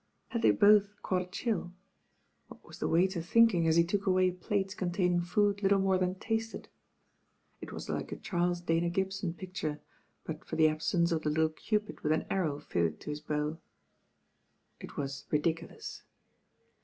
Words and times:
Had 0.29 0.41
they 0.41 0.49
both 0.49 0.99
caught 1.03 1.21
a 1.21 1.27
chill? 1.27 1.73
What 2.47 2.63
wus 2.65 2.79
the 2.79 2.87
waiter 2.87 3.21
think 3.21 3.53
ing 3.53 3.67
as 3.67 3.75
he 3.75 3.83
took 3.83 4.07
away 4.07 4.31
plates 4.31 4.73
containing 4.73 5.21
food 5.21 5.61
little 5.61 5.77
more 5.77 5.99
than 5.99 6.15
tasted? 6.15 6.69
It 7.61 7.71
was 7.71 7.87
like 7.87 8.11
a 8.11 8.15
Charles 8.15 8.61
Dana 8.61 8.89
Gibson 8.89 9.31
picture, 9.35 9.79
but 10.23 10.43
for 10.43 10.55
the 10.55 10.67
absence 10.67 11.11
of 11.11 11.21
the 11.21 11.29
little 11.29 11.49
cupid 11.49 12.01
with 12.01 12.13
an 12.13 12.25
arrow 12.31 12.57
fitted 12.59 12.99
to 13.01 13.11
his 13.11 13.21
bow.' 13.21 13.59
It 14.81 14.97
was 14.97 15.27
ridiculous. 15.29 16.01